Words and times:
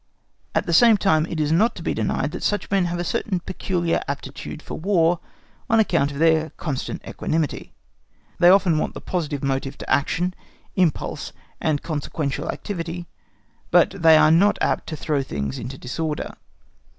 At 0.55 0.65
the 0.65 0.73
same 0.73 0.97
time, 0.97 1.27
it 1.27 1.39
is 1.39 1.51
not 1.51 1.75
to 1.75 1.83
be 1.83 1.93
denied 1.93 2.31
that 2.31 2.41
such 2.41 2.71
men 2.71 2.85
have 2.85 2.97
a 2.97 3.03
certain 3.03 3.39
peculiar 3.39 4.01
aptitude 4.07 4.59
for 4.63 4.73
War, 4.73 5.19
on 5.69 5.79
account 5.79 6.11
of 6.11 6.17
their 6.17 6.49
constant 6.57 7.03
equanimity. 7.07 7.75
They 8.39 8.49
often 8.49 8.79
want 8.79 8.95
the 8.95 8.99
positive 8.99 9.43
motive 9.43 9.77
to 9.77 9.87
action, 9.91 10.33
impulse, 10.75 11.33
and 11.61 11.83
consequently 11.83 12.47
activity, 12.47 13.05
but 13.69 13.91
they 13.91 14.17
are 14.17 14.31
not 14.31 14.57
apt 14.59 14.87
to 14.87 14.95
throw 14.95 15.21
things 15.21 15.59
into 15.59 15.77
disorder. 15.77 16.33